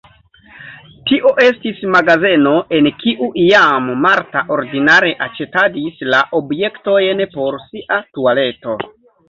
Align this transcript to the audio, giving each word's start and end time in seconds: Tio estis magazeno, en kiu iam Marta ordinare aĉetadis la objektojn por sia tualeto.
Tio 1.09 1.31
estis 1.43 1.81
magazeno, 1.95 2.53
en 2.79 2.89
kiu 3.03 3.29
iam 3.45 3.93
Marta 4.07 4.43
ordinare 4.57 5.13
aĉetadis 5.29 6.03
la 6.17 6.25
objektojn 6.43 7.25
por 7.39 7.63
sia 7.71 8.05
tualeto. 8.19 8.79